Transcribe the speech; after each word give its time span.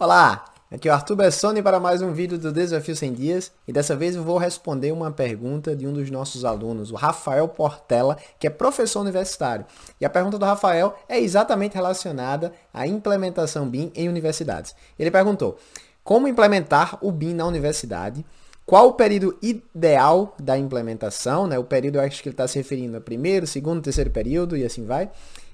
Olá, 0.00 0.46
aqui 0.70 0.88
é 0.88 0.90
o 0.90 0.94
Arthur 0.94 1.14
Bessoni 1.14 1.62
para 1.62 1.78
mais 1.78 2.00
um 2.00 2.10
vídeo 2.10 2.38
do 2.38 2.50
Desafio 2.50 2.96
100 2.96 3.12
Dias 3.12 3.52
e 3.68 3.72
dessa 3.72 3.94
vez 3.94 4.16
eu 4.16 4.24
vou 4.24 4.38
responder 4.38 4.92
uma 4.92 5.10
pergunta 5.10 5.76
de 5.76 5.86
um 5.86 5.92
dos 5.92 6.10
nossos 6.10 6.42
alunos, 6.42 6.90
o 6.90 6.94
Rafael 6.94 7.46
Portela, 7.46 8.16
que 8.38 8.46
é 8.46 8.50
professor 8.50 9.00
universitário. 9.02 9.66
E 10.00 10.04
a 10.06 10.08
pergunta 10.08 10.38
do 10.38 10.44
Rafael 10.46 10.96
é 11.06 11.20
exatamente 11.20 11.74
relacionada 11.74 12.50
à 12.72 12.86
implementação 12.86 13.68
BIM 13.68 13.92
em 13.94 14.08
universidades. 14.08 14.74
Ele 14.98 15.10
perguntou, 15.10 15.58
como 16.02 16.26
implementar 16.26 16.96
o 17.02 17.12
BIM 17.12 17.34
na 17.34 17.44
universidade? 17.44 18.24
Qual 18.64 18.88
o 18.88 18.92
período 18.94 19.36
ideal 19.42 20.34
da 20.38 20.56
implementação? 20.56 21.46
Né? 21.46 21.58
O 21.58 21.64
período 21.64 21.96
eu 21.96 22.00
acho 22.00 22.22
que 22.22 22.30
ele 22.30 22.32
está 22.32 22.48
se 22.48 22.56
referindo 22.56 22.96
a 22.96 23.02
primeiro, 23.02 23.46
segundo, 23.46 23.82
terceiro 23.82 24.10
período 24.10 24.56
e 24.56 24.64
assim 24.64 24.86
vai. 24.86 25.10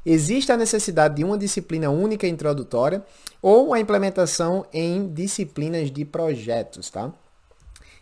Existe 0.09 0.52
a 0.52 0.56
necessidade 0.56 1.16
de 1.16 1.24
uma 1.24 1.37
disciplina 1.37 1.91
única 1.91 2.28
introdutória 2.28 3.05
ou 3.42 3.74
a 3.74 3.80
implementação 3.80 4.65
em 4.73 5.09
disciplinas 5.09 5.91
de 5.91 6.05
projetos, 6.05 6.88
tá? 6.88 7.12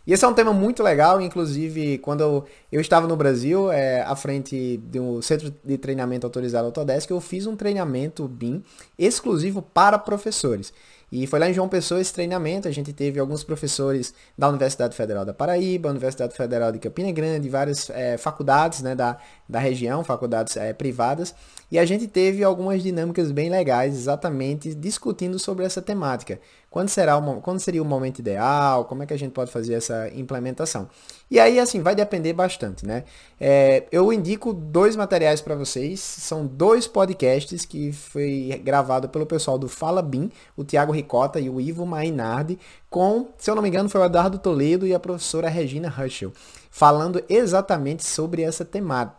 E 0.05 0.13
esse 0.13 0.23
é 0.23 0.27
um 0.27 0.33
tema 0.33 0.53
muito 0.53 0.83
legal, 0.83 1.19
inclusive 1.19 1.97
quando 1.97 2.21
eu, 2.21 2.45
eu 2.71 2.79
estava 2.79 3.07
no 3.07 3.15
Brasil, 3.15 3.71
é, 3.71 4.03
à 4.03 4.15
frente 4.15 4.77
do 4.77 5.19
Centro 5.23 5.51
de 5.63 5.77
Treinamento 5.79 6.27
Autorizado 6.27 6.67
Autodesk, 6.67 7.09
eu 7.09 7.19
fiz 7.19 7.47
um 7.47 7.55
treinamento 7.55 8.27
BIM 8.27 8.63
exclusivo 8.99 9.63
para 9.63 9.97
professores. 9.97 10.71
E 11.11 11.27
foi 11.27 11.39
lá 11.39 11.49
em 11.49 11.53
João 11.53 11.69
Pessoa 11.69 12.01
esse 12.01 12.13
treinamento, 12.13 12.67
a 12.67 12.71
gente 12.71 12.91
teve 12.91 13.19
alguns 13.19 13.43
professores 13.43 14.13
da 14.37 14.49
Universidade 14.49 14.95
Federal 14.95 15.23
da 15.23 15.33
Paraíba, 15.33 15.89
Universidade 15.89 16.35
Federal 16.35 16.71
de 16.71 16.79
Campina 16.79 17.11
Grande, 17.11 17.47
várias 17.47 17.89
é, 17.91 18.17
faculdades 18.17 18.81
né, 18.81 18.95
da, 18.95 19.17
da 19.47 19.59
região, 19.59 20.03
faculdades 20.03 20.57
é, 20.57 20.73
privadas, 20.73 21.35
e 21.71 21.79
a 21.79 21.85
gente 21.85 22.07
teve 22.07 22.43
algumas 22.43 22.81
dinâmicas 22.81 23.31
bem 23.31 23.49
legais, 23.49 23.93
exatamente 23.93 24.73
discutindo 24.73 25.37
sobre 25.37 25.65
essa 25.65 25.81
temática. 25.81 26.39
Quando, 26.75 26.89
será 26.89 27.17
o, 27.17 27.39
quando 27.39 27.61
seria 27.61 27.81
o 27.81 27.85
momento 27.85 28.19
ideal? 28.19 28.83
Como 28.83 29.01
é 29.01 29.05
que 29.05 29.13
a 29.13 29.17
gente 29.17 29.31
pode 29.31 29.49
fazer 29.49 29.75
essa 29.75 30.09
implementação? 30.09 30.89
E 31.31 31.39
aí, 31.39 31.57
assim, 31.57 31.81
vai 31.81 31.95
depender 31.95 32.33
bastante, 32.33 32.85
né? 32.85 33.05
É, 33.39 33.85
eu 33.93 34.11
indico 34.11 34.51
dois 34.51 34.93
materiais 34.93 35.39
para 35.39 35.55
vocês. 35.55 36.01
São 36.01 36.45
dois 36.45 36.85
podcasts 36.85 37.63
que 37.63 37.93
foi 37.93 38.61
gravado 38.61 39.07
pelo 39.07 39.25
pessoal 39.25 39.57
do 39.57 39.69
Fala 39.69 40.01
Bim, 40.01 40.29
o 40.57 40.65
Tiago 40.65 40.91
Ricota 40.91 41.39
e 41.39 41.49
o 41.49 41.61
Ivo 41.61 41.85
Mainardi, 41.85 42.59
com, 42.89 43.29
se 43.37 43.49
eu 43.49 43.55
não 43.55 43.63
me 43.63 43.69
engano, 43.69 43.87
foi 43.87 44.01
o 44.01 44.05
Eduardo 44.05 44.37
Toledo 44.37 44.85
e 44.85 44.93
a 44.93 44.99
professora 44.99 45.47
Regina 45.47 45.87
Ruschel, 45.87 46.33
falando 46.69 47.23
exatamente 47.29 48.03
sobre 48.03 48.41
essa 48.41 48.67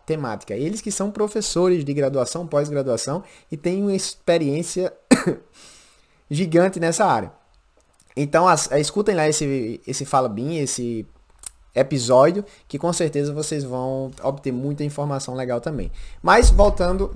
temática. 0.05 0.53
Eles 0.53 0.83
que 0.83 0.93
são 0.93 1.11
professores 1.11 1.87
de 1.87 1.95
graduação, 1.95 2.47
pós-graduação 2.47 3.25
e 3.51 3.57
têm 3.57 3.81
uma 3.81 3.95
experiência 3.95 4.93
gigante 6.29 6.79
nessa 6.79 7.07
área. 7.07 7.46
Então, 8.17 8.49
as, 8.49 8.71
é, 8.73 8.81
escutem 8.81 9.15
lá 9.15 9.29
esse, 9.29 9.81
esse 9.87 10.05
Fala 10.05 10.29
Bim, 10.29 10.57
esse 10.57 11.07
episódio, 11.75 12.45
que 12.67 12.79
com 12.79 12.91
certeza 12.93 13.33
vocês 13.33 13.63
vão 13.63 14.11
obter 14.23 14.51
muita 14.51 14.83
informação 14.83 15.35
legal 15.35 15.61
também. 15.61 15.93
Mas, 16.23 16.49
voltando 16.49 17.15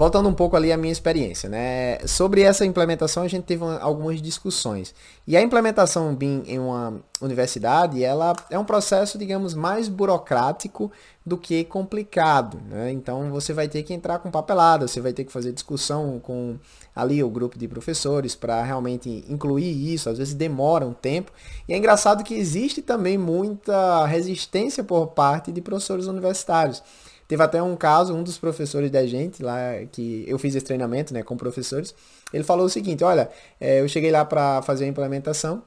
voltando 0.00 0.30
um 0.30 0.32
pouco 0.32 0.56
ali 0.56 0.72
à 0.72 0.78
minha 0.78 0.90
experiência, 0.90 1.46
né? 1.46 1.98
Sobre 2.06 2.40
essa 2.40 2.64
implementação 2.64 3.22
a 3.22 3.28
gente 3.28 3.44
teve 3.44 3.62
uma, 3.62 3.78
algumas 3.80 4.22
discussões. 4.22 4.94
E 5.26 5.36
a 5.36 5.42
implementação 5.42 6.14
BIM 6.14 6.42
em 6.46 6.58
uma 6.58 7.02
universidade, 7.20 8.02
ela 8.02 8.34
é 8.48 8.58
um 8.58 8.64
processo, 8.64 9.18
digamos, 9.18 9.52
mais 9.52 9.90
burocrático 9.90 10.90
do 11.24 11.36
que 11.36 11.64
complicado, 11.64 12.58
né? 12.66 12.90
Então 12.90 13.30
você 13.30 13.52
vai 13.52 13.68
ter 13.68 13.82
que 13.82 13.92
entrar 13.92 14.20
com 14.20 14.30
papelada, 14.30 14.88
você 14.88 15.02
vai 15.02 15.12
ter 15.12 15.24
que 15.24 15.30
fazer 15.30 15.52
discussão 15.52 16.18
com 16.18 16.56
ali 16.96 17.22
o 17.22 17.28
grupo 17.28 17.58
de 17.58 17.68
professores 17.68 18.34
para 18.34 18.62
realmente 18.62 19.26
incluir 19.28 19.92
isso, 19.92 20.08
às 20.08 20.16
vezes 20.16 20.32
demora 20.32 20.86
um 20.86 20.94
tempo. 20.94 21.30
E 21.68 21.74
é 21.74 21.76
engraçado 21.76 22.24
que 22.24 22.32
existe 22.32 22.80
também 22.80 23.18
muita 23.18 24.06
resistência 24.06 24.82
por 24.82 25.08
parte 25.08 25.52
de 25.52 25.60
professores 25.60 26.06
universitários. 26.06 26.82
Teve 27.30 27.44
até 27.44 27.62
um 27.62 27.76
caso, 27.76 28.12
um 28.12 28.24
dos 28.24 28.38
professores 28.38 28.90
da 28.90 29.06
gente 29.06 29.40
lá, 29.40 29.56
que 29.92 30.24
eu 30.26 30.36
fiz 30.36 30.52
esse 30.56 30.66
treinamento 30.66 31.14
né, 31.14 31.22
com 31.22 31.36
professores, 31.36 31.94
ele 32.32 32.42
falou 32.42 32.66
o 32.66 32.68
seguinte, 32.68 33.04
olha, 33.04 33.30
é, 33.60 33.80
eu 33.80 33.86
cheguei 33.88 34.10
lá 34.10 34.24
para 34.24 34.60
fazer 34.62 34.84
a 34.86 34.88
implementação, 34.88 35.62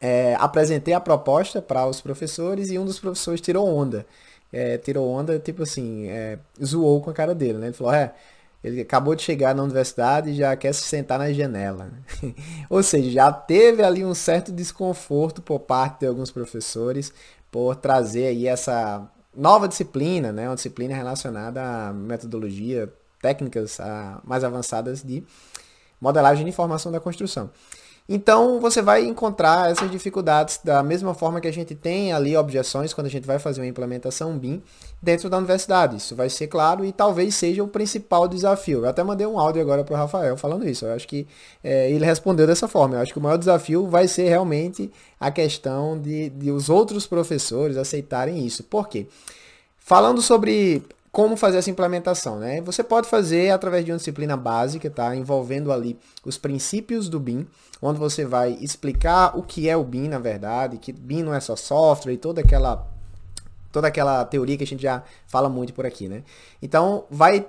é, 0.00 0.36
apresentei 0.38 0.94
a 0.94 1.00
proposta 1.00 1.60
para 1.60 1.84
os 1.84 2.00
professores 2.00 2.70
e 2.70 2.78
um 2.78 2.84
dos 2.84 3.00
professores 3.00 3.40
tirou 3.40 3.66
onda. 3.66 4.06
É, 4.52 4.78
tirou 4.78 5.10
onda, 5.10 5.36
tipo 5.40 5.64
assim, 5.64 6.06
é, 6.06 6.38
zoou 6.64 7.00
com 7.00 7.10
a 7.10 7.12
cara 7.12 7.34
dele, 7.34 7.58
né? 7.58 7.66
Ele 7.66 7.74
falou, 7.74 7.92
é, 7.92 8.14
ele 8.62 8.82
acabou 8.82 9.16
de 9.16 9.22
chegar 9.22 9.56
na 9.56 9.64
universidade 9.64 10.30
e 10.30 10.36
já 10.36 10.54
quer 10.54 10.72
se 10.72 10.82
sentar 10.82 11.18
na 11.18 11.32
janela. 11.32 11.90
Ou 12.70 12.84
seja, 12.84 13.10
já 13.10 13.32
teve 13.32 13.82
ali 13.82 14.04
um 14.04 14.14
certo 14.14 14.52
desconforto 14.52 15.42
por 15.42 15.58
parte 15.58 16.00
de 16.00 16.06
alguns 16.06 16.30
professores 16.30 17.12
por 17.50 17.74
trazer 17.74 18.28
aí 18.28 18.46
essa 18.46 19.10
nova 19.34 19.68
disciplina, 19.68 20.32
né? 20.32 20.48
Uma 20.48 20.54
disciplina 20.54 20.94
relacionada 20.94 21.62
à 21.62 21.92
metodologia, 21.92 22.92
técnicas 23.20 23.80
a, 23.80 24.20
mais 24.24 24.44
avançadas 24.44 25.02
de 25.02 25.22
modelagem 26.00 26.44
de 26.44 26.50
informação 26.50 26.90
da 26.90 27.00
construção. 27.00 27.50
Então 28.14 28.60
você 28.60 28.82
vai 28.82 29.06
encontrar 29.06 29.70
essas 29.70 29.90
dificuldades 29.90 30.60
da 30.62 30.82
mesma 30.82 31.14
forma 31.14 31.40
que 31.40 31.48
a 31.48 31.52
gente 31.52 31.74
tem 31.74 32.12
ali 32.12 32.36
objeções 32.36 32.92
quando 32.92 33.06
a 33.06 33.10
gente 33.10 33.26
vai 33.26 33.38
fazer 33.38 33.62
uma 33.62 33.66
implementação 33.66 34.36
BIM 34.36 34.62
dentro 35.00 35.30
da 35.30 35.38
universidade. 35.38 35.96
Isso 35.96 36.14
vai 36.14 36.28
ser 36.28 36.46
claro 36.48 36.84
e 36.84 36.92
talvez 36.92 37.34
seja 37.34 37.64
o 37.64 37.68
principal 37.68 38.28
desafio. 38.28 38.80
Eu 38.80 38.90
até 38.90 39.02
mandei 39.02 39.26
um 39.26 39.40
áudio 39.40 39.62
agora 39.62 39.82
para 39.82 39.94
o 39.94 39.96
Rafael 39.96 40.36
falando 40.36 40.68
isso. 40.68 40.84
Eu 40.84 40.92
acho 40.92 41.08
que 41.08 41.26
é, 41.64 41.90
ele 41.90 42.04
respondeu 42.04 42.46
dessa 42.46 42.68
forma. 42.68 42.96
Eu 42.96 43.00
acho 43.00 43.14
que 43.14 43.18
o 43.18 43.22
maior 43.22 43.38
desafio 43.38 43.86
vai 43.88 44.06
ser 44.06 44.28
realmente 44.28 44.92
a 45.18 45.30
questão 45.30 45.98
de, 45.98 46.28
de 46.28 46.50
os 46.50 46.68
outros 46.68 47.06
professores 47.06 47.78
aceitarem 47.78 48.44
isso. 48.44 48.62
Por 48.62 48.90
quê? 48.90 49.06
Falando 49.78 50.20
sobre 50.20 50.82
como 51.12 51.36
fazer 51.36 51.58
essa 51.58 51.70
implementação, 51.70 52.38
né? 52.38 52.62
Você 52.62 52.82
pode 52.82 53.06
fazer 53.06 53.50
através 53.50 53.84
de 53.84 53.92
uma 53.92 53.98
disciplina 53.98 54.34
básica, 54.34 54.88
tá? 54.88 55.14
Envolvendo 55.14 55.70
ali 55.70 55.98
os 56.24 56.38
princípios 56.38 57.06
do 57.06 57.20
BIM, 57.20 57.46
onde 57.82 57.98
você 57.98 58.24
vai 58.24 58.56
explicar 58.62 59.38
o 59.38 59.42
que 59.42 59.68
é 59.68 59.76
o 59.76 59.84
BIM, 59.84 60.08
na 60.08 60.18
verdade, 60.18 60.78
que 60.78 60.90
BIM 60.90 61.22
não 61.22 61.34
é 61.34 61.40
só 61.40 61.54
software 61.54 62.14
e 62.14 62.16
toda 62.16 62.40
aquela 62.40 62.88
toda 63.70 63.88
aquela 63.88 64.24
teoria 64.24 64.56
que 64.56 64.64
a 64.64 64.66
gente 64.66 64.82
já 64.82 65.02
fala 65.26 65.48
muito 65.48 65.72
por 65.74 65.84
aqui, 65.84 66.08
né? 66.08 66.22
Então, 66.62 67.04
vai 67.10 67.46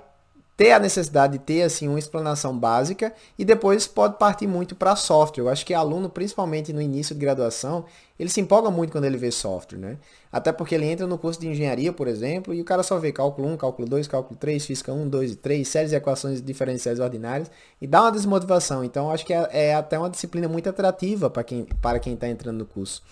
ter 0.56 0.72
a 0.72 0.78
necessidade 0.78 1.34
de 1.34 1.38
ter 1.40 1.62
assim 1.62 1.88
uma 1.88 1.98
explanação 1.98 2.56
básica 2.56 3.12
e 3.38 3.44
depois 3.44 3.86
pode 3.86 4.18
partir 4.18 4.46
muito 4.46 4.74
para 4.74 4.94
software. 4.94 5.42
Eu 5.42 5.48
acho 5.48 5.66
que 5.66 5.74
aluno, 5.74 6.08
principalmente 6.08 6.72
no 6.72 6.80
início 6.80 7.14
de 7.14 7.20
graduação, 7.20 7.84
ele 8.18 8.28
se 8.30 8.40
empolga 8.40 8.70
muito 8.70 8.92
quando 8.92 9.04
ele 9.04 9.16
vê 9.16 9.32
software, 9.32 9.78
né? 9.78 9.98
Até 10.30 10.52
porque 10.52 10.74
ele 10.74 10.86
entra 10.86 11.06
no 11.06 11.18
curso 11.18 11.40
de 11.40 11.48
engenharia, 11.48 11.92
por 11.92 12.06
exemplo, 12.06 12.54
e 12.54 12.60
o 12.60 12.64
cara 12.64 12.84
só 12.84 12.98
vê 12.98 13.10
cálculo 13.10 13.48
1, 13.48 13.56
cálculo 13.56 13.88
2, 13.88 14.06
cálculo 14.06 14.38
3, 14.38 14.64
física 14.64 14.92
1, 14.92 15.08
2 15.08 15.32
e 15.32 15.36
3, 15.36 15.66
séries 15.66 15.90
de 15.90 15.96
equações 15.96 16.40
diferenciais 16.40 17.00
ordinárias, 17.00 17.50
e 17.80 17.86
dá 17.86 18.02
uma 18.02 18.12
desmotivação. 18.12 18.84
Então, 18.84 19.10
acho 19.10 19.26
que 19.26 19.34
é, 19.34 19.48
é 19.50 19.74
até 19.74 19.98
uma 19.98 20.10
disciplina 20.10 20.48
muito 20.48 20.68
atrativa 20.68 21.28
para 21.28 21.42
quem 21.42 21.64
para 21.82 21.98
quem 21.98 22.14
está 22.14 22.28
entrando 22.28 22.58
no 22.58 22.66
curso. 22.66 23.02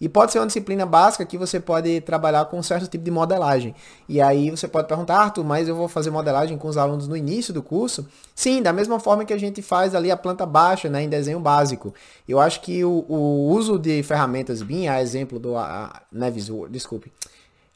E 0.00 0.08
pode 0.08 0.32
ser 0.32 0.38
uma 0.38 0.46
disciplina 0.46 0.86
básica 0.86 1.26
que 1.26 1.36
você 1.36 1.60
pode 1.60 2.00
trabalhar 2.00 2.44
com 2.46 2.58
um 2.58 2.62
certo 2.62 2.88
tipo 2.88 3.04
de 3.04 3.10
modelagem. 3.10 3.74
E 4.08 4.20
aí 4.20 4.50
você 4.50 4.66
pode 4.66 4.88
perguntar, 4.88 5.18
Arthur, 5.18 5.44
mas 5.44 5.68
eu 5.68 5.76
vou 5.76 5.88
fazer 5.88 6.10
modelagem 6.10 6.56
com 6.56 6.68
os 6.68 6.78
alunos 6.78 7.06
no 7.06 7.16
início 7.16 7.52
do 7.52 7.62
curso? 7.62 8.06
Sim, 8.34 8.62
da 8.62 8.72
mesma 8.72 8.98
forma 8.98 9.24
que 9.24 9.32
a 9.32 9.38
gente 9.38 9.60
faz 9.60 9.94
ali 9.94 10.10
a 10.10 10.16
planta 10.16 10.46
baixa, 10.46 10.88
né, 10.88 11.02
em 11.02 11.08
desenho 11.08 11.38
básico. 11.38 11.92
Eu 12.26 12.40
acho 12.40 12.62
que 12.62 12.82
o, 12.82 13.04
o 13.08 13.48
uso 13.50 13.78
de 13.78 14.02
ferramentas 14.02 14.62
BIM, 14.62 14.88
a 14.88 15.02
exemplo 15.02 15.38
do 15.38 15.56
a, 15.56 16.00
Nevis, 16.10 16.50
desculpe, 16.70 17.12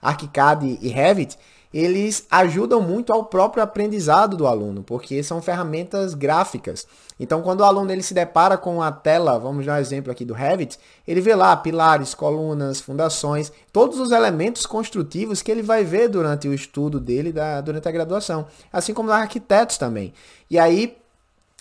ArchiCAD 0.01 0.79
e 0.81 0.89
Revit, 0.89 1.39
eles 1.75 2.25
ajudam 2.31 2.81
muito 2.81 3.13
ao 3.13 3.25
próprio 3.25 3.61
aprendizado 3.61 4.37
do 4.37 4.47
aluno, 4.47 4.85
porque 4.85 5.25
são 5.25 5.43
ferramentas 5.43 6.15
gráficas. 6.15 6.87
Então, 7.19 7.43
quando 7.43 7.63
o 7.63 7.65
aluno 7.65 7.91
ele 7.91 8.03
se 8.03 8.15
depara 8.15 8.57
com 8.57 8.81
a 8.81 8.93
tela, 8.93 9.41
vamos 9.41 9.67
dar 9.67 9.75
um 9.75 9.81
exemplo 9.81 10.13
aqui 10.13 10.25
do 10.25 10.33
Revit, 10.33 10.79
ele 11.07 11.21
vê 11.21 11.35
lá 11.35 11.57
pilares, 11.57 12.15
colunas, 12.15 12.81
fundações, 12.81 13.51
todos 13.73 13.99
os 13.99 14.13
elementos 14.13 14.67
construtivos 14.67 15.43
que 15.43 15.51
ele 15.51 15.63
vai 15.63 15.83
ver 15.83 16.09
durante 16.09 16.47
o 16.47 16.55
estudo 16.55 17.01
dele, 17.01 17.33
da, 17.33 17.61
durante 17.61 17.89
a 17.89 17.93
graduação. 17.93 18.47
Assim 18.73 18.95
como 18.95 19.09
nos 19.09 19.19
arquitetos 19.19 19.77
também. 19.77 20.15
E 20.49 20.57
aí, 20.57 20.97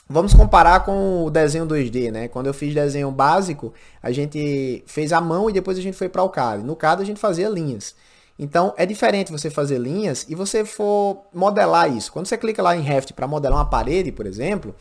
Vamos 0.10 0.34
comparar 0.34 0.82
com 0.82 1.24
o 1.24 1.30
desenho 1.32 1.66
2D, 1.66 2.12
né? 2.12 2.28
Quando 2.28 2.48
eu 2.48 2.54
fiz 2.54 2.74
desenho 2.74 3.10
básico, 3.10 3.74
a 4.02 4.12
gente 4.12 4.84
fez 4.86 5.14
a 5.14 5.22
mão 5.22 5.50
e 5.50 5.54
depois 5.54 5.78
a 5.78 5.82
gente 5.82 5.98
foi 5.98 6.10
para 6.10 6.22
o 6.22 6.30
CAD. 6.30 6.62
No 6.62 6.76
CAD 6.76 7.02
a 7.02 7.06
gente 7.06 7.22
fazia 7.22 7.48
linhas. 7.48 7.96
Então 8.38 8.74
é 8.78 8.86
diferente 8.86 9.32
você 9.32 9.50
fazer 9.50 9.78
linhas 9.78 10.26
e 10.28 10.36
você 10.36 10.66
for 10.66 11.26
modelar 11.34 11.96
isso. 11.96 12.12
Quando 12.12 12.28
você 12.28 12.38
clica 12.38 12.62
lá 12.62 12.76
em 12.76 12.82
Revit 12.82 13.14
para 13.14 13.28
modelar 13.28 13.60
uma 13.60 13.70
parede, 13.70 14.12
por 14.12 14.26
exemplo, 14.26 14.76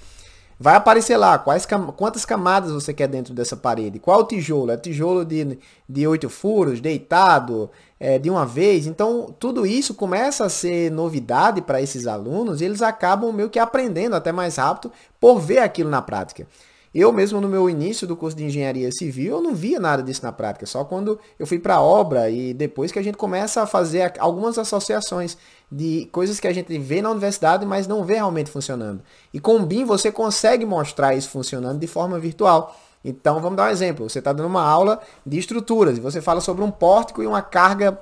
vai 0.59 0.77
aparecer 0.77 1.17
lá 1.17 1.39
quais, 1.39 1.67
quantas 1.97 2.25
camadas 2.25 2.73
você 2.73 2.95
quer 2.95 3.09
dentro 3.09 3.35
dessa 3.35 3.57
parede. 3.57 3.99
Qual 3.99 4.25
tijolo? 4.27 4.71
É 4.71 4.77
tijolo 4.77 5.25
de, 5.25 5.59
de 5.89 6.07
8 6.07 6.31
furos, 6.31 6.81
deitado, 6.81 7.71
é, 8.01 8.19
de 8.19 8.31
uma 8.31 8.47
vez. 8.47 8.87
Então, 8.87 9.35
tudo 9.39 9.67
isso 9.67 9.93
começa 9.95 10.45
a 10.45 10.49
ser 10.49 10.91
novidade 10.91 11.61
para 11.61 11.83
esses 11.83 12.07
alunos 12.07 12.61
e 12.61 12.65
eles 12.65 12.81
acabam 12.81 13.33
meio 13.33 13.51
que 13.51 13.59
aprendendo 13.59 14.17
até 14.17 14.33
mais 14.33 14.57
rápido 14.57 14.93
por 15.21 15.39
ver 15.41 15.59
aquilo 15.59 15.91
na 15.91 16.01
prática. 16.01 16.47
Eu 16.95 17.11
mesmo 17.11 17.41
no 17.41 17.49
meu 17.49 17.71
início 17.71 18.07
do 18.07 18.15
curso 18.15 18.37
de 18.37 18.45
engenharia 18.45 18.93
civil, 18.93 19.37
eu 19.37 19.43
não 19.43 19.55
via 19.55 19.81
nada 19.81 20.03
disso 20.03 20.23
na 20.23 20.31
prática, 20.31 20.67
só 20.67 20.85
quando 20.85 21.19
eu 21.39 21.47
fui 21.47 21.59
para 21.59 21.77
a 21.77 21.81
obra 21.81 22.29
e 22.29 22.53
depois 22.53 22.93
que 22.93 22.99
a 22.99 23.03
gente 23.03 23.17
começa 23.17 23.63
a 23.63 23.67
fazer 23.67 24.13
algumas 24.19 24.59
associações 24.59 25.39
de 25.71 26.07
coisas 26.13 26.39
que 26.39 26.47
a 26.47 26.53
gente 26.53 26.77
vê 26.79 27.01
na 27.01 27.11
universidade, 27.11 27.65
mas 27.65 27.87
não 27.87 28.05
vê 28.05 28.15
realmente 28.15 28.51
funcionando. 28.51 29.01
E 29.33 29.41
com 29.41 29.57
o 29.57 29.65
BIM 29.65 29.87
você 29.87 30.13
consegue 30.13 30.67
mostrar 30.67 31.15
isso 31.15 31.31
funcionando 31.31 31.79
de 31.79 31.87
forma 31.87 32.19
virtual. 32.19 32.77
Então 33.03 33.41
vamos 33.41 33.57
dar 33.57 33.69
um 33.69 33.73
exemplo. 33.73 34.09
Você 34.09 34.19
está 34.19 34.33
dando 34.33 34.47
uma 34.47 34.63
aula 34.63 35.01
de 35.25 35.39
estruturas 35.39 35.97
e 35.97 36.01
você 36.01 36.21
fala 36.21 36.43
sobre 36.43 36.63
um 36.63 36.71
pórtico 36.71 37.23
e 37.23 37.27
uma 37.27 37.41
carga 37.41 37.99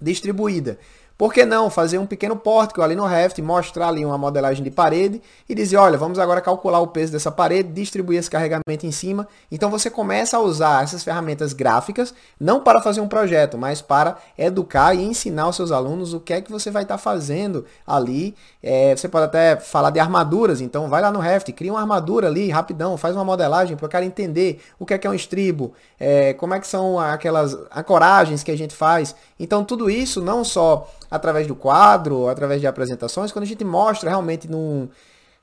distribuída. 0.00 0.78
Por 1.18 1.34
que 1.34 1.44
não 1.44 1.68
fazer 1.68 1.98
um 1.98 2.06
pequeno 2.06 2.36
pórtico 2.36 2.80
ali 2.80 2.94
no 2.94 3.04
Revit, 3.04 3.42
mostrar 3.42 3.88
ali 3.88 4.04
uma 4.04 4.16
modelagem 4.16 4.62
de 4.62 4.70
parede 4.70 5.20
e 5.48 5.54
dizer, 5.54 5.76
olha, 5.76 5.98
vamos 5.98 6.16
agora 6.16 6.40
calcular 6.40 6.78
o 6.78 6.86
peso 6.86 7.10
dessa 7.10 7.28
parede, 7.28 7.72
distribuir 7.72 8.20
esse 8.20 8.30
carregamento 8.30 8.86
em 8.86 8.92
cima. 8.92 9.26
Então 9.50 9.68
você 9.68 9.90
começa 9.90 10.36
a 10.36 10.40
usar 10.40 10.84
essas 10.84 11.02
ferramentas 11.02 11.52
gráficas, 11.52 12.14
não 12.38 12.60
para 12.60 12.80
fazer 12.80 13.00
um 13.00 13.08
projeto, 13.08 13.58
mas 13.58 13.82
para 13.82 14.16
educar 14.38 14.94
e 14.94 15.02
ensinar 15.02 15.48
os 15.48 15.56
seus 15.56 15.72
alunos 15.72 16.14
o 16.14 16.20
que 16.20 16.34
é 16.34 16.40
que 16.40 16.52
você 16.52 16.70
vai 16.70 16.84
estar 16.84 16.98
fazendo 16.98 17.64
ali. 17.84 18.32
É, 18.62 18.94
você 18.94 19.08
pode 19.08 19.24
até 19.24 19.56
falar 19.56 19.90
de 19.90 19.98
armaduras, 19.98 20.60
então 20.60 20.88
vai 20.88 21.02
lá 21.02 21.10
no 21.10 21.18
Revit, 21.18 21.52
cria 21.52 21.72
uma 21.72 21.80
armadura 21.80 22.28
ali 22.28 22.48
rapidão, 22.48 22.96
faz 22.96 23.16
uma 23.16 23.24
modelagem 23.24 23.76
para 23.76 23.86
o 23.86 23.88
cara 23.88 24.04
entender 24.04 24.60
o 24.78 24.86
que 24.86 24.94
é 24.94 24.98
que 24.98 25.06
é 25.06 25.10
um 25.10 25.14
estribo, 25.14 25.72
é, 25.98 26.32
como 26.34 26.54
é 26.54 26.60
que 26.60 26.66
são 26.68 26.96
aquelas 26.96 27.58
ancoragens 27.74 28.44
que 28.44 28.52
a 28.52 28.56
gente 28.56 28.76
faz. 28.76 29.16
Então 29.40 29.64
tudo 29.64 29.90
isso 29.90 30.22
não 30.22 30.44
só 30.44 30.88
através 31.10 31.46
do 31.46 31.54
quadro, 31.54 32.28
através 32.28 32.60
de 32.60 32.66
apresentações, 32.66 33.32
quando 33.32 33.44
a 33.44 33.48
gente 33.48 33.64
mostra 33.64 34.10
realmente 34.10 34.50
num, 34.50 34.88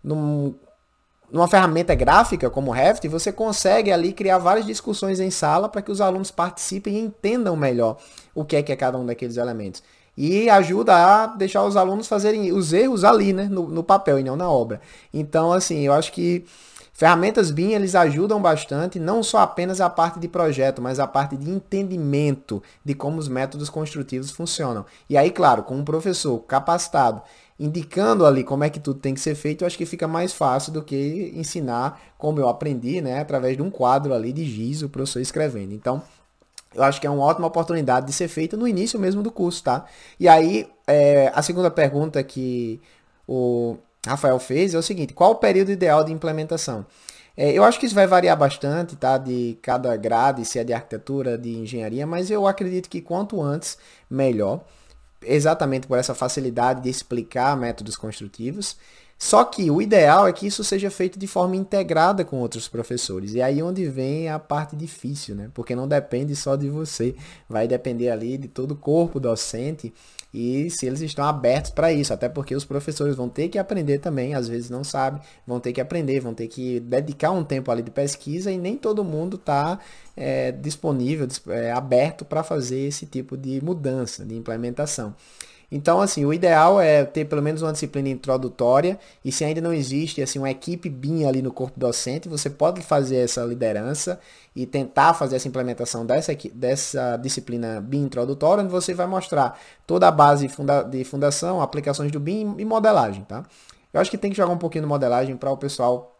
num, 0.03 0.53
numa 1.31 1.47
ferramenta 1.47 1.95
gráfica 1.95 2.49
como 2.49 2.71
o 2.71 2.73
Revit, 2.73 3.07
você 3.07 3.31
consegue 3.31 3.91
ali 3.91 4.13
criar 4.13 4.37
várias 4.37 4.65
discussões 4.65 5.19
em 5.19 5.31
sala 5.31 5.67
para 5.67 5.81
que 5.81 5.91
os 5.91 6.01
alunos 6.01 6.31
participem 6.31 6.95
e 6.95 6.99
entendam 6.99 7.55
melhor 7.55 7.97
o 8.33 8.45
que 8.45 8.55
é 8.55 8.63
que 8.63 8.71
é 8.71 8.75
cada 8.75 8.97
um 8.97 9.05
daqueles 9.05 9.37
elementos. 9.37 9.81
E 10.17 10.49
ajuda 10.49 10.95
a 10.95 11.27
deixar 11.27 11.63
os 11.65 11.75
alunos 11.75 12.07
fazerem 12.07 12.51
os 12.53 12.71
erros 12.71 13.03
ali, 13.03 13.33
né, 13.33 13.49
no, 13.49 13.67
no 13.67 13.83
papel 13.83 14.17
e 14.17 14.23
não 14.23 14.37
na 14.37 14.49
obra. 14.49 14.79
Então, 15.13 15.51
assim, 15.51 15.81
eu 15.81 15.91
acho 15.91 16.13
que 16.13 16.45
Ferramentas 16.97 17.51
BIM, 17.51 17.73
eles 17.73 17.93
ajudam 17.93 18.41
bastante, 18.41 18.99
não 18.99 19.21
só 19.21 19.39
apenas 19.39 19.81
a 19.81 19.89
parte 19.89 20.17
de 20.17 20.29
projeto, 20.29 20.81
mas 20.81 20.97
a 20.97 21.05
parte 21.05 21.35
de 21.35 21.51
entendimento 21.51 22.63
de 22.85 22.93
como 22.93 23.19
os 23.19 23.27
métodos 23.27 23.69
construtivos 23.69 24.31
funcionam. 24.31 24.85
E 25.09 25.17
aí, 25.17 25.29
claro, 25.29 25.63
com 25.63 25.75
um 25.75 25.83
professor 25.83 26.39
capacitado, 26.43 27.21
indicando 27.59 28.25
ali 28.25 28.45
como 28.45 28.63
é 28.63 28.69
que 28.69 28.79
tudo 28.79 29.01
tem 29.01 29.13
que 29.13 29.19
ser 29.19 29.35
feito, 29.35 29.63
eu 29.63 29.67
acho 29.67 29.77
que 29.77 29.85
fica 29.85 30.07
mais 30.07 30.31
fácil 30.31 30.71
do 30.71 30.81
que 30.81 31.33
ensinar 31.35 31.99
como 32.17 32.39
eu 32.39 32.47
aprendi, 32.47 33.01
né, 33.01 33.19
através 33.19 33.57
de 33.57 33.61
um 33.61 33.69
quadro 33.69 34.13
ali 34.13 34.31
de 34.31 34.45
giz, 34.45 34.81
o 34.81 34.87
professor 34.87 35.19
escrevendo. 35.19 35.73
Então, 35.73 36.01
eu 36.73 36.81
acho 36.81 37.01
que 37.01 37.07
é 37.07 37.09
uma 37.09 37.25
ótima 37.25 37.47
oportunidade 37.47 38.05
de 38.05 38.13
ser 38.13 38.29
feita 38.29 38.55
no 38.55 38.65
início 38.65 38.97
mesmo 38.97 39.21
do 39.21 39.31
curso, 39.31 39.61
tá? 39.61 39.83
E 40.17 40.29
aí, 40.29 40.65
é, 40.87 41.29
a 41.35 41.41
segunda 41.41 41.69
pergunta 41.69 42.23
que 42.23 42.79
o 43.27 43.75
Rafael 44.05 44.39
fez 44.39 44.73
é 44.73 44.77
o 44.77 44.83
seguinte: 44.83 45.13
qual 45.13 45.31
o 45.31 45.35
período 45.35 45.71
ideal 45.71 46.03
de 46.03 46.11
implementação? 46.11 46.85
É, 47.37 47.51
eu 47.51 47.63
acho 47.63 47.79
que 47.79 47.85
isso 47.85 47.95
vai 47.95 48.07
variar 48.07 48.37
bastante, 48.37 48.95
tá? 48.95 49.17
De 49.17 49.57
cada 49.61 49.95
grade, 49.97 50.45
se 50.45 50.57
é 50.57 50.63
de 50.63 50.73
arquitetura, 50.73 51.37
de 51.37 51.57
engenharia, 51.57 52.07
mas 52.07 52.31
eu 52.31 52.47
acredito 52.47 52.89
que 52.89 53.01
quanto 53.01 53.41
antes, 53.41 53.77
melhor. 54.09 54.63
Exatamente 55.21 55.87
por 55.87 55.97
essa 55.97 56.13
facilidade 56.13 56.81
de 56.81 56.89
explicar 56.89 57.57
métodos 57.57 57.97
construtivos. 57.97 58.77
Só 59.17 59.43
que 59.45 59.71
o 59.71 59.81
ideal 59.81 60.27
é 60.27 60.33
que 60.33 60.45
isso 60.45 60.63
seja 60.63 60.91
feito 60.91 61.17
de 61.17 61.25
forma 61.25 61.55
integrada 61.55 62.25
com 62.25 62.39
outros 62.39 62.67
professores. 62.67 63.33
E 63.33 63.41
aí 63.41 63.63
onde 63.63 63.87
vem 63.87 64.29
a 64.29 64.37
parte 64.37 64.75
difícil, 64.75 65.35
né? 65.35 65.49
Porque 65.53 65.75
não 65.75 65.87
depende 65.87 66.35
só 66.35 66.55
de 66.55 66.69
você, 66.69 67.15
vai 67.47 67.67
depender 67.67 68.09
ali 68.09 68.37
de 68.37 68.47
todo 68.47 68.71
o 68.71 68.75
corpo 68.75 69.19
docente 69.19 69.93
e 70.37 70.69
se 70.69 70.85
eles 70.85 70.99
estão 70.99 71.23
abertos 71.23 71.71
para 71.71 71.93
isso, 71.93 72.13
até 72.13 72.27
porque 72.27 72.53
os 72.53 72.65
professores 72.65 73.15
vão 73.15 73.29
ter 73.29 73.47
que 73.47 73.57
aprender 73.57 73.99
também, 73.99 74.35
às 74.35 74.49
vezes 74.49 74.69
não 74.69 74.83
sabem, 74.83 75.21
vão 75.47 75.61
ter 75.61 75.71
que 75.71 75.79
aprender, 75.79 76.19
vão 76.19 76.33
ter 76.33 76.49
que 76.49 76.81
dedicar 76.81 77.31
um 77.31 77.41
tempo 77.41 77.71
ali 77.71 77.81
de 77.81 77.89
pesquisa 77.89 78.51
e 78.51 78.57
nem 78.57 78.75
todo 78.75 79.01
mundo 79.01 79.37
está 79.37 79.79
é, 80.15 80.51
disponível, 80.51 81.25
é, 81.47 81.71
aberto 81.71 82.25
para 82.25 82.43
fazer 82.43 82.79
esse 82.79 83.05
tipo 83.05 83.37
de 83.37 83.63
mudança, 83.63 84.25
de 84.25 84.35
implementação. 84.35 85.15
Então, 85.71 85.99
assim, 85.99 86.25
o 86.25 86.33
ideal 86.33 86.79
é 86.79 87.03
ter 87.03 87.25
pelo 87.25 87.41
menos 87.41 87.61
uma 87.61 87.71
disciplina 87.71 88.09
introdutória 88.09 88.99
e 89.23 89.31
se 89.31 89.43
ainda 89.43 89.61
não 89.61 89.73
existe 89.73 90.21
assim 90.21 90.39
uma 90.39 90.49
equipe 90.49 90.89
BIM 90.89 91.25
ali 91.25 91.41
no 91.41 91.51
corpo 91.51 91.79
docente, 91.79 92.29
você 92.29 92.49
pode 92.49 92.81
fazer 92.81 93.17
essa 93.17 93.43
liderança 93.43 94.19
e 94.55 94.65
tentar 94.65 95.13
fazer 95.13 95.35
essa 95.35 95.47
implementação 95.47 96.05
dessa, 96.05 96.33
dessa 96.53 97.17
disciplina 97.17 97.81
BIM 97.81 98.03
introdutória, 98.03 98.63
onde 98.63 98.71
você 98.71 98.93
vai 98.93 99.07
mostrar 99.07 99.59
toda 99.85 100.07
a 100.07 100.11
base 100.11 100.49
de 100.89 101.03
fundação, 101.03 101.61
aplicações 101.61 102.11
do 102.11 102.19
BIM 102.19 102.55
e 102.57 102.65
modelagem, 102.65 103.23
tá? 103.23 103.43
Eu 103.93 104.01
acho 104.01 104.11
que 104.11 104.17
tem 104.17 104.29
que 104.29 104.37
jogar 104.37 104.53
um 104.53 104.57
pouquinho 104.57 104.83
de 104.83 104.89
modelagem 104.89 105.35
para 105.37 105.51
o 105.51 105.57
pessoal 105.57 106.15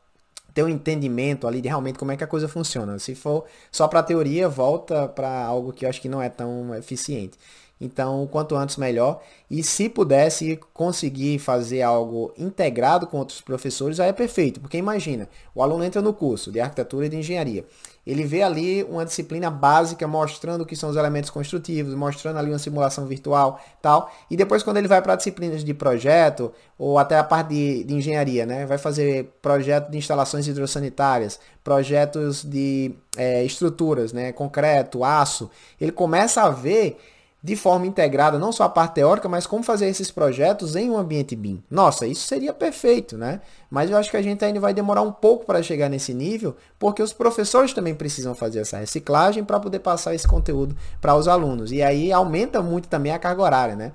ter 0.53 0.63
um 0.63 0.69
entendimento 0.69 1.45
ali 1.45 1.59
de 1.59 1.67
realmente 1.67 1.99
como 1.99 2.13
é 2.13 2.17
que 2.17 2.23
a 2.23 2.27
coisa 2.27 2.47
funciona. 2.47 2.97
Se 2.97 3.13
for 3.13 3.43
só 3.69 3.89
para 3.89 4.01
teoria, 4.01 4.47
volta 4.47 5.05
para 5.09 5.43
algo 5.45 5.73
que 5.73 5.83
eu 5.83 5.89
acho 5.89 5.99
que 6.01 6.07
não 6.07 6.21
é 6.21 6.29
tão 6.29 6.73
eficiente. 6.73 7.37
Então, 7.79 8.27
quanto 8.31 8.55
antes 8.55 8.77
melhor. 8.77 9.21
E 9.49 9.61
se 9.61 9.89
pudesse 9.89 10.59
conseguir 10.73 11.39
fazer 11.39 11.81
algo 11.81 12.33
integrado 12.37 13.05
com 13.05 13.17
outros 13.17 13.41
professores, 13.41 13.99
aí 13.99 14.09
é 14.09 14.13
perfeito. 14.13 14.61
Porque 14.61 14.77
imagina, 14.77 15.27
o 15.53 15.61
aluno 15.61 15.83
entra 15.83 16.01
no 16.01 16.13
curso 16.13 16.51
de 16.51 16.59
arquitetura 16.59 17.05
e 17.05 17.09
de 17.09 17.17
engenharia. 17.17 17.65
Ele 18.05 18.23
vê 18.23 18.43
ali 18.43 18.83
uma 18.83 19.03
disciplina 19.03 19.49
básica 19.49 20.07
mostrando 20.07 20.61
o 20.61 20.65
que 20.65 20.75
são 20.75 20.91
os 20.91 20.95
elementos 20.95 21.31
construtivos, 21.31 21.95
mostrando 21.95 22.37
ali 22.37 22.51
uma 22.51 22.59
simulação 22.59 23.07
virtual, 23.07 23.59
tal. 23.81 24.11
E 24.29 24.37
depois 24.37 24.61
quando 24.61 24.77
ele 24.77 24.87
vai 24.87 25.01
para 25.01 25.15
disciplinas 25.15 25.63
de 25.63 25.73
projeto 25.73 26.53
ou 26.77 26.99
até 26.99 27.17
a 27.17 27.23
parte 27.23 27.49
de, 27.49 27.83
de 27.83 27.95
engenharia, 27.95 28.45
né, 28.45 28.65
vai 28.67 28.77
fazer 28.77 29.33
projeto 29.41 29.89
de 29.89 29.97
instalações 29.97 30.47
hidrossanitárias, 30.47 31.39
projetos 31.63 32.43
de 32.43 32.93
é, 33.17 33.43
estruturas, 33.43 34.13
né, 34.13 34.31
concreto, 34.31 35.03
aço. 35.03 35.49
Ele 35.81 35.91
começa 35.91 36.43
a 36.43 36.49
ver 36.49 36.99
de 37.45 37.55
forma 37.55 37.85
integrada, 37.85 38.39
não 38.39 38.51
só 38.51 38.63
a 38.63 38.69
parte 38.69 38.95
teórica, 38.95 39.29
mas 39.29 39.45
como 39.45 39.61
fazer 39.61 39.85
esses 39.85 40.09
projetos 40.09 40.75
em 40.75 40.89
um 40.89 40.97
ambiente 40.97 41.35
BIM. 41.35 41.63
Nossa, 41.69 42.07
isso 42.07 42.27
seria 42.27 42.51
perfeito, 42.51 43.15
né? 43.19 43.39
Mas 43.69 43.91
eu 43.91 43.97
acho 43.97 44.09
que 44.09 44.17
a 44.17 44.21
gente 44.21 44.43
ainda 44.43 44.59
vai 44.59 44.73
demorar 44.73 45.03
um 45.03 45.11
pouco 45.11 45.45
para 45.45 45.61
chegar 45.61 45.87
nesse 45.87 46.11
nível, 46.11 46.55
porque 46.79 47.03
os 47.03 47.13
professores 47.13 47.71
também 47.71 47.93
precisam 47.93 48.33
fazer 48.33 48.61
essa 48.61 48.79
reciclagem 48.79 49.43
para 49.43 49.59
poder 49.59 49.77
passar 49.77 50.15
esse 50.15 50.27
conteúdo 50.27 50.75
para 50.99 51.13
os 51.13 51.27
alunos. 51.27 51.71
E 51.71 51.83
aí 51.83 52.11
aumenta 52.11 52.63
muito 52.63 52.87
também 52.87 53.11
a 53.11 53.19
carga 53.19 53.43
horária, 53.43 53.75
né? 53.75 53.91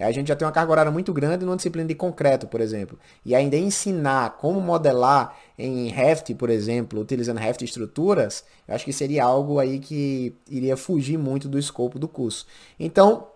É, 0.00 0.06
a 0.06 0.12
gente 0.12 0.28
já 0.28 0.34
tem 0.34 0.46
uma 0.46 0.52
carga 0.52 0.72
horária 0.72 0.90
muito 0.90 1.12
grande 1.12 1.44
numa 1.44 1.56
disciplina 1.56 1.86
de 1.86 1.94
concreto, 1.94 2.46
por 2.46 2.62
exemplo. 2.62 2.98
E 3.22 3.34
ainda 3.34 3.54
ensinar 3.54 4.38
como 4.38 4.58
modelar 4.58 5.36
em 5.58 5.88
Revit, 5.88 6.34
por 6.36 6.48
exemplo, 6.48 6.98
utilizando 7.02 7.36
Revit 7.36 7.66
estruturas, 7.66 8.42
eu 8.66 8.74
acho 8.74 8.86
que 8.86 8.94
seria 8.94 9.24
algo 9.24 9.58
aí 9.58 9.78
que 9.78 10.34
iria 10.48 10.74
fugir 10.74 11.18
muito 11.18 11.50
do 11.50 11.58
escopo 11.58 11.98
do 11.98 12.08
curso. 12.08 12.46
Então, 12.78 13.26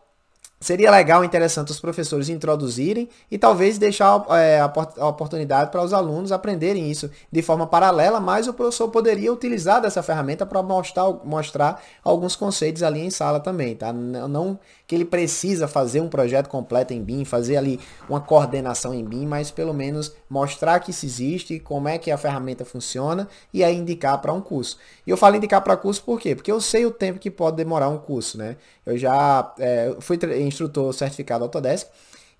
Seria 0.64 0.90
legal, 0.90 1.22
interessante 1.22 1.70
os 1.72 1.78
professores 1.78 2.30
introduzirem 2.30 3.06
e 3.30 3.36
talvez 3.36 3.76
deixar 3.76 4.24
é, 4.30 4.60
a 4.60 5.06
oportunidade 5.06 5.70
para 5.70 5.82
os 5.82 5.92
alunos 5.92 6.32
aprenderem 6.32 6.90
isso 6.90 7.10
de 7.30 7.42
forma 7.42 7.66
paralela, 7.66 8.18
mas 8.18 8.48
o 8.48 8.54
professor 8.54 8.88
poderia 8.88 9.30
utilizar 9.30 9.82
dessa 9.82 10.02
ferramenta 10.02 10.46
para 10.46 10.62
mostrar, 10.62 11.12
mostrar 11.22 11.82
alguns 12.02 12.34
conceitos 12.34 12.82
ali 12.82 13.00
em 13.00 13.10
sala 13.10 13.40
também, 13.40 13.76
tá? 13.76 13.92
Não 13.92 14.58
que 14.94 14.96
ele 14.96 15.04
precisa 15.04 15.66
fazer 15.66 16.00
um 16.00 16.08
projeto 16.08 16.48
completo 16.48 16.94
em 16.94 17.02
BIM, 17.02 17.24
fazer 17.24 17.56
ali 17.56 17.80
uma 18.08 18.20
coordenação 18.20 18.94
em 18.94 19.04
BIM, 19.04 19.26
mas 19.26 19.50
pelo 19.50 19.74
menos 19.74 20.14
mostrar 20.30 20.78
que 20.78 20.92
isso 20.92 21.04
existe, 21.04 21.58
como 21.58 21.88
é 21.88 21.98
que 21.98 22.10
a 22.12 22.16
ferramenta 22.16 22.64
funciona 22.64 23.28
e 23.52 23.64
aí 23.64 23.76
indicar 23.76 24.20
para 24.20 24.32
um 24.32 24.40
curso. 24.40 24.78
E 25.04 25.10
eu 25.10 25.16
falo 25.16 25.34
indicar 25.36 25.62
para 25.62 25.76
curso 25.76 26.02
por 26.04 26.20
quê? 26.20 26.36
Porque 26.36 26.50
eu 26.50 26.60
sei 26.60 26.86
o 26.86 26.90
tempo 26.92 27.18
que 27.18 27.30
pode 27.30 27.56
demorar 27.56 27.88
um 27.88 27.98
curso, 27.98 28.38
né? 28.38 28.56
Eu 28.86 28.96
já 28.96 29.52
é, 29.58 29.96
fui 30.00 30.16
instrutor 30.40 30.92
certificado 30.92 31.42
Autodesk 31.42 31.88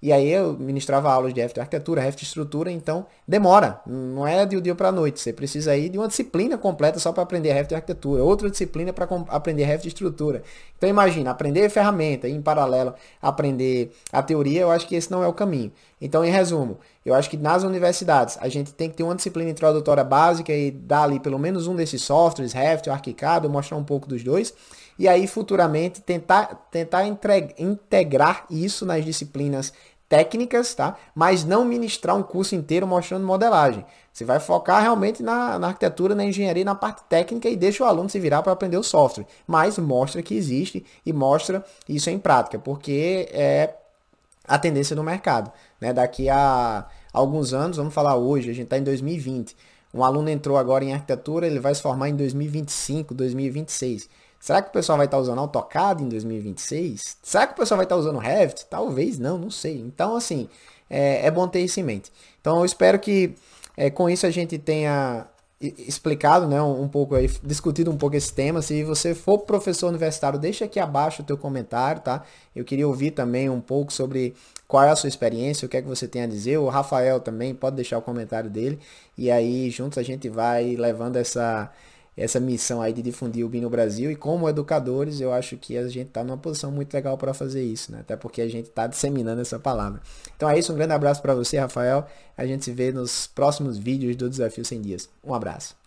e 0.05 0.13
aí 0.13 0.31
eu 0.31 0.53
ministrava 0.53 1.11
aulas 1.11 1.33
de 1.33 1.41
Revit 1.41 1.59
Arquitetura, 1.59 2.03
Revit 2.03 2.25
Estrutura, 2.25 2.71
então 2.71 3.07
demora, 3.27 3.81
não 3.87 4.27
é 4.27 4.45
de 4.45 4.55
um 4.55 4.61
dia 4.61 4.75
para 4.75 4.89
a 4.89 4.93
noite. 4.93 5.19
Você 5.19 5.33
precisa 5.33 5.71
aí 5.71 5.89
de 5.89 5.97
uma 5.97 6.07
disciplina 6.07 6.59
completa 6.59 6.99
só 6.99 7.11
para 7.11 7.23
aprender 7.23 7.55
Revit 7.55 7.75
Arquitetura, 7.75 8.23
outra 8.23 8.51
disciplina 8.51 8.93
para 8.93 9.09
aprender 9.29 9.65
Revit 9.65 9.89
Estrutura. 9.89 10.43
Então 10.77 10.91
imagina, 10.91 11.31
aprender 11.31 11.71
ferramenta 11.71 12.29
e 12.29 12.33
em 12.33 12.43
paralelo 12.43 12.93
aprender 13.23 13.97
a 14.13 14.23
teoria, 14.23 14.61
eu 14.61 14.71
acho 14.71 14.87
que 14.87 14.95
esse 14.95 15.11
não 15.11 15.25
é 15.25 15.27
o 15.27 15.33
caminho. 15.33 15.73
Então, 15.99 16.23
em 16.23 16.31
resumo, 16.31 16.79
Eu 17.05 17.13
acho 17.13 17.29
que 17.29 17.37
nas 17.37 17.63
universidades 17.65 18.39
a 18.41 18.49
gente 18.49 18.73
tem 18.73 18.89
que 18.89 18.97
ter 18.97 19.03
uma 19.03 19.15
disciplina 19.15 19.51
introdutória 19.51 20.03
básica 20.03 20.53
e 20.55 20.71
dar 20.71 21.03
ali 21.03 21.21
pelo 21.21 21.39
menos 21.39 21.67
um 21.67 21.77
desses 21.77 22.03
softwares, 22.03 22.55
Raft, 22.55 22.89
Arquicad, 22.89 23.47
mostrar 23.47 23.77
um 23.77 23.85
pouco 23.85 24.09
dos 24.09 24.25
dois. 24.25 24.55
E 24.99 25.07
aí 25.07 25.27
futuramente 25.27 26.01
tentar, 26.01 26.69
tentar 26.71 27.05
integrar 27.59 28.47
isso 28.49 28.87
nas 28.87 29.05
disciplinas 29.05 29.73
técnicas, 30.09 30.75
tá? 30.75 30.97
Mas 31.15 31.45
não 31.45 31.65
ministrar 31.65 32.17
um 32.17 32.23
curso 32.23 32.55
inteiro 32.55 32.87
mostrando 32.87 33.27
modelagem. 33.27 33.85
Você 34.13 34.25
vai 34.25 34.39
focar 34.39 34.81
realmente 34.83 35.23
na, 35.23 35.59
na 35.59 35.69
arquitetura, 35.69 36.15
na 36.15 36.25
engenharia, 36.25 36.65
na 36.65 36.75
parte 36.75 37.03
técnica 37.09 37.49
e 37.49 37.57
deixa 37.57 37.83
o 37.83 37.87
aluno 37.87 38.09
se 38.09 38.21
virar 38.21 38.43
para 38.43 38.53
aprender 38.53 38.77
o 38.77 38.83
software. 38.83 39.27
Mas 39.47 39.79
mostra 39.79 40.23
que 40.23 40.35
existe 40.35 40.85
e 41.05 41.13
mostra 41.13 41.65
isso 41.89 42.11
em 42.11 42.19
prática, 42.19 42.59
porque 42.59 43.29
é 43.33 43.75
a 44.47 44.59
tendência 44.59 44.95
do 44.95 45.03
mercado. 45.03 45.51
Né? 45.81 45.93
Daqui 45.93 46.29
a 46.29 46.87
alguns 47.13 47.53
anos, 47.53 47.77
vamos 47.77 47.95
falar 47.95 48.17
hoje, 48.17 48.51
a 48.51 48.55
gente 48.55 48.65
está 48.65 48.79
em 48.79 48.85
2020. 48.85 49.57
Um 49.93 50.05
aluno 50.05 50.29
entrou 50.29 50.59
agora 50.59 50.85
em 50.85 50.93
arquitetura, 50.93 51.47
ele 51.47 51.61
vai 51.61 51.75
se 51.75 51.81
formar 51.81 52.09
em 52.09 52.17
2025, 52.17 53.15
2026. 53.15 54.09
Será 54.45 54.61
que 54.61 54.69
o 54.69 54.73
pessoal 54.73 54.99
vai 54.99 55.07
estar 55.07 55.17
usando 55.17 55.39
AutoCAD 55.39 56.05
em 56.05 56.09
2026? 56.11 57.17
Será 57.23 57.47
que 57.47 57.55
o 57.55 57.57
pessoal 57.57 57.79
vai 57.79 57.87
estar 57.87 57.97
usando 57.97 58.19
Revit? 58.19 58.67
Talvez 58.67 59.19
não, 59.19 59.39
não 59.39 59.51
sei. 59.51 59.81
Então, 59.81 60.15
assim, 60.15 60.51
é, 60.91 61.25
é 61.25 61.31
bom 61.31 61.49
ter 61.49 61.61
isso 61.61 61.81
em 61.81 61.83
mente. 61.83 62.13
Então, 62.43 62.59
eu 62.59 62.65
espero 62.67 62.99
que 62.99 63.35
é, 63.75 63.89
com 63.89 64.07
isso 64.07 64.27
a 64.27 64.31
gente 64.31 64.59
tenha 64.59 65.27
explicado, 65.59 66.47
né, 66.47 66.61
um 66.61 66.87
pouco 66.87 67.15
aí, 67.15 67.27
discutido 67.43 67.91
um 67.91 67.97
pouco 67.97 68.17
esse 68.17 68.35
tema. 68.35 68.61
Se 68.61 68.85
você 68.85 69.15
for 69.15 69.39
professor 69.39 69.89
universitário, 69.89 70.39
deixa 70.39 70.67
aqui 70.67 70.79
abaixo 70.79 71.23
o 71.23 71.25
teu 71.25 71.39
comentário, 71.39 72.03
tá? 72.03 72.23
Eu 72.55 72.67
queria 72.67 72.87
ouvir 72.87 73.13
também 73.13 73.49
um 73.49 73.63
pouco 73.63 73.95
sobre 73.95 74.35
qual 74.69 74.85
é 74.85 74.91
a 74.91 74.97
sua 74.97 75.09
experiência, 75.09 75.65
o 75.65 75.71
que 75.71 75.79
é 75.79 75.81
que 75.81 75.89
você 75.89 76.07
tem 76.07 76.21
a 76.21 76.27
dizer. 76.27 76.59
O 76.59 76.69
Rafael 76.69 77.19
também 77.19 77.55
pode 77.55 77.77
deixar 77.77 77.97
o 77.97 78.03
comentário 78.03 78.51
dele 78.51 78.79
e 79.17 79.31
aí 79.31 79.71
juntos 79.71 79.97
a 79.97 80.03
gente 80.03 80.29
vai 80.29 80.77
levando 80.77 81.17
essa 81.17 81.73
essa 82.17 82.39
missão 82.39 82.81
aí 82.81 82.93
de 82.93 83.03
difundir 83.03 83.45
o 83.45 83.49
BIM 83.49 83.61
no 83.61 83.71
Brasil 83.71 84.11
e 84.11 84.17
como 84.17 84.49
educadores 84.49 85.21
eu 85.21 85.33
acho 85.33 85.57
que 85.57 85.77
a 85.77 85.89
gente 85.89 86.09
está 86.09 86.23
numa 86.23 86.39
posição 86.39 86.71
muito 86.71 86.95
legal 86.95 87.19
para 87.19 87.35
fazer 87.35 87.63
isso, 87.63 87.93
né? 87.93 88.01
Até 88.01 88.17
porque 88.17 88.41
a 88.41 88.49
gente 88.49 88.69
está 88.69 88.87
disseminando 88.87 89.41
essa 89.41 89.59
palavra. 89.59 90.01
Então 90.37 90.49
é 90.49 90.59
isso, 90.59 90.73
um 90.73 90.77
grande 90.77 90.93
abraço 90.93 91.21
para 91.21 91.35
você, 91.35 91.59
Rafael. 91.59 92.07
A 92.37 92.47
gente 92.47 92.65
se 92.65 92.73
vê 92.73 92.93
nos 92.93 93.27
próximos 93.27 93.79
vídeos 93.79 94.17
do 94.17 94.29
Desafio 94.29 94.65
100 94.65 94.81
Dias. 94.81 95.09
Um 95.23 95.35
abraço. 95.35 95.84